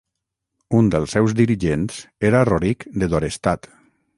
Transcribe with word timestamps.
Un 0.77 0.87
dels 0.95 1.13
seus 1.17 1.35
dirigents 1.41 1.99
era 2.31 2.43
Rorik 2.51 2.89
de 3.05 3.11
Dorestad. 3.15 3.71